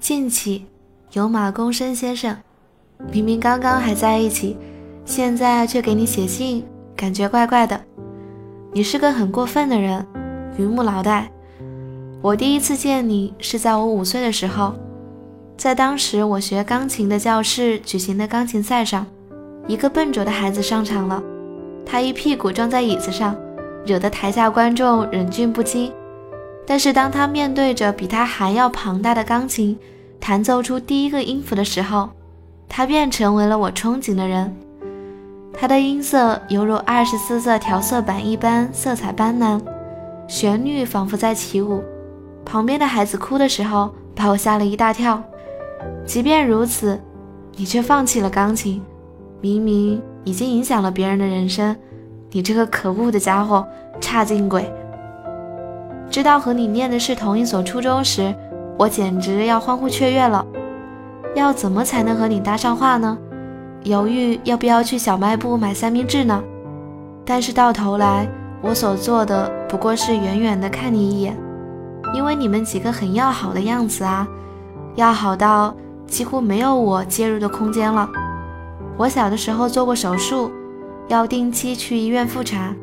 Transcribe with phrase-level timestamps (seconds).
[0.00, 0.64] 近期，
[1.12, 2.34] 有马公生先生，
[3.12, 4.56] 明明刚刚还在一起，
[5.04, 6.64] 现在却给你写信，
[6.96, 7.78] 感觉怪怪的。
[8.72, 10.04] 你是个很过分的人，
[10.56, 11.30] 榆木脑袋。
[12.22, 14.72] 我第一次见你是在我五岁的时候，
[15.58, 19.06] 在当时我学钢琴的教室举行的钢琴赛上，
[19.66, 21.22] 一个笨拙的孩子上场了，
[21.84, 23.36] 他一屁股撞在椅子上，
[23.84, 25.92] 惹得台下观众忍俊不禁。
[26.70, 29.76] 但是当他面对着比他还要庞大的钢琴，
[30.20, 32.10] 弹奏出第一个音符的时候，
[32.68, 34.56] 他便成为了我憧憬的人。
[35.52, 39.60] 他的音色犹如二十四色调色板一般色彩斑斓，
[40.28, 41.82] 旋律仿佛在起舞。
[42.44, 45.20] 旁边的孩子哭的时候，把我吓了一大跳。
[46.06, 47.00] 即便如此，
[47.56, 48.80] 你却放弃了钢琴，
[49.40, 51.76] 明明已经影响了别人的人生。
[52.30, 53.66] 你这个可恶的家伙，
[54.00, 54.72] 差劲鬼！
[56.10, 58.34] 知道和你念的是同一所初中时。
[58.76, 60.44] 我简直要欢呼雀跃了，
[61.36, 63.16] 要怎么才能和你搭上话呢？
[63.84, 66.42] 犹豫要不要去小卖部买三明治呢？
[67.26, 68.26] 但是到头来，
[68.62, 71.36] 我所做的不过是远远的看你一眼，
[72.14, 74.26] 因为你们几个很要好的样子啊，
[74.94, 75.74] 要好到
[76.06, 78.08] 几乎没有我介入的空间了。
[78.96, 80.50] 我小的时候做过手术，
[81.08, 82.74] 要定期去医院复查，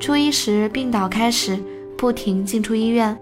[0.00, 1.58] 初一时病倒开始，
[2.02, 3.16] 不停进出医院。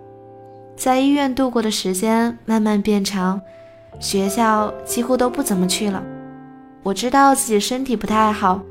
[0.74, 3.38] 在医院度过的时间慢慢变长，
[3.98, 6.02] 学校几乎都不怎么去了。
[6.82, 8.62] 我知道自己身体不太好。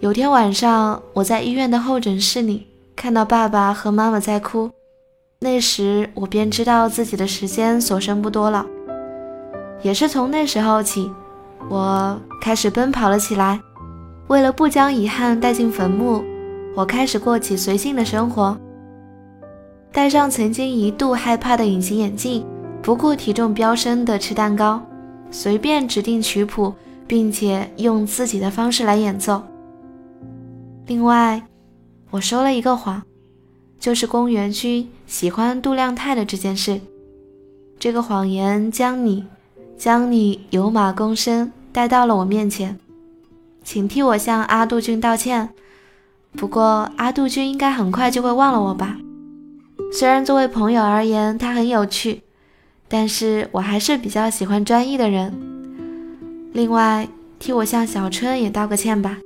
[0.00, 4.70] 有天晚上，我在医院的候诊室里看到爸爸和妈妈在哭，
[5.38, 8.66] 那时我便知道自己的时间所剩不多了。
[9.80, 11.10] 也是从那时候起，
[11.70, 13.58] 我开始奔跑了起来。
[14.28, 16.22] 为了不将遗憾带进坟墓，
[16.76, 18.54] 我开始过起随性的生活。
[19.92, 22.44] 戴上曾经一度害怕的隐形眼镜，
[22.80, 24.80] 不顾体重飙升的吃蛋糕，
[25.30, 26.72] 随便指定曲谱，
[27.06, 29.42] 并且用自己的方式来演奏。
[30.86, 31.42] 另外，
[32.10, 33.02] 我说了一个谎，
[33.78, 36.80] 就是宫元君喜欢杜亮太的这件事。
[37.78, 39.26] 这个谎言将你，
[39.76, 42.78] 将你有马躬身带到了我面前，
[43.62, 45.50] 请替我向阿杜君道歉。
[46.32, 48.96] 不过阿杜君应该很快就会忘了我吧。
[49.94, 52.22] 虽然作为朋友而言，他很有趣，
[52.88, 55.30] 但是我还是比较喜欢专一的人。
[56.54, 57.06] 另外，
[57.38, 59.18] 替我向小春也道个歉吧。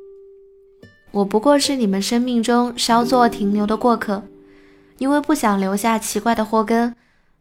[1.12, 4.24] 我不过是你们生命中稍作停留的过客，
[4.98, 6.94] 因为不想留下奇怪的祸根，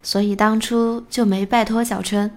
[0.03, 2.31] 所以当初就没拜托小春。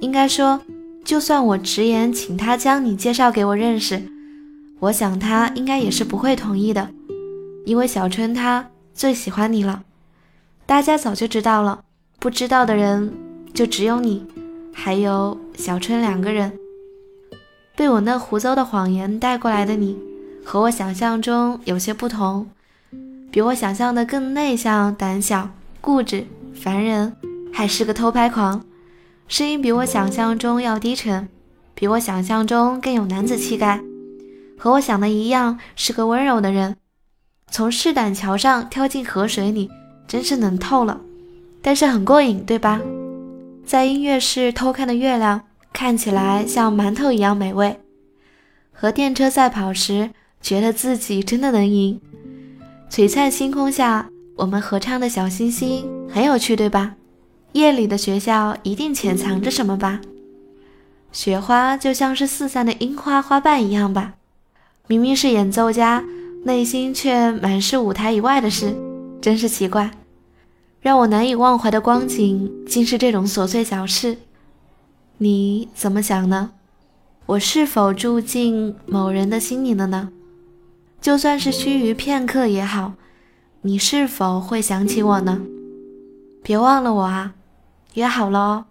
[0.00, 0.60] 应该说，
[1.02, 4.02] 就算我直言请他将你介绍给我认识，
[4.78, 6.90] 我想他应该也是不会同意的，
[7.64, 8.69] 因为小春他。
[8.94, 9.82] 最喜欢你了，
[10.66, 11.82] 大家早就知道了，
[12.18, 13.12] 不知道的人
[13.54, 14.26] 就只有你，
[14.72, 16.52] 还有小春两个人。
[17.76, 19.96] 被我那胡诌的谎言带过来的你，
[20.44, 22.46] 和我想象中有些不同，
[23.30, 25.48] 比我想象的更内向、胆小、
[25.80, 27.16] 固执、烦人，
[27.52, 28.62] 还是个偷拍狂。
[29.28, 31.28] 声音比我想象中要低沉，
[31.74, 33.80] 比我想象中更有男子气概，
[34.58, 36.76] 和我想的一样，是个温柔的人。
[37.50, 39.68] 从试胆桥上跳进河水里，
[40.06, 41.00] 真是冷透了，
[41.60, 42.80] 但是很过瘾，对吧？
[43.66, 45.42] 在音乐室偷看的月亮，
[45.72, 47.80] 看起来像馒头一样美味。
[48.72, 50.10] 和电车赛跑时，
[50.40, 52.00] 觉得自己真的能赢。
[52.88, 56.94] 璀璨星空下，我们合唱的小星星很有趣，对吧？
[57.52, 60.00] 夜里的学校一定潜藏着什么吧？
[61.12, 64.14] 雪花就像是四散的樱花花瓣一样吧？
[64.86, 66.04] 明明是演奏家。
[66.42, 68.74] 内心却满是舞台以外的事，
[69.20, 69.90] 真是奇怪。
[70.80, 74.16] 让我难以忘怀的光景，竟是这种琐碎小事。
[75.18, 76.52] 你怎么想呢？
[77.26, 80.10] 我是否住进某人的心里了呢？
[81.00, 82.94] 就算是须臾片刻也好，
[83.60, 85.42] 你是否会想起我呢？
[86.42, 87.34] 别忘了我啊，
[87.94, 88.64] 约好了哦。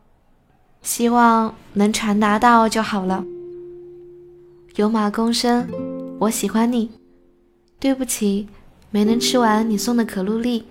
[0.82, 3.24] 希望能传达到就好了。
[4.76, 5.68] 有马公生，
[6.22, 6.90] 我喜欢你。
[7.80, 8.48] 对不起，
[8.92, 10.66] 没能吃完你送的可露丽。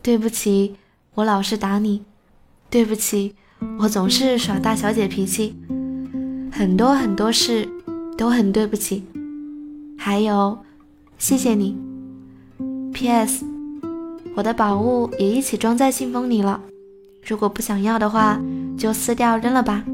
[0.00, 0.76] 对不起，
[1.14, 2.02] 我老是打你。
[2.70, 3.34] 对不起，
[3.80, 5.54] 我总是耍大小姐脾气。
[6.50, 7.68] 很多很多事
[8.16, 9.04] 都很对不起。
[9.98, 10.58] 还有，
[11.18, 11.76] 谢谢你。
[12.94, 13.44] P.S.
[14.34, 16.62] 我的宝物也一起装在信封里了。
[17.26, 18.40] 如果不想要的话，
[18.78, 19.84] 就撕掉扔了吧。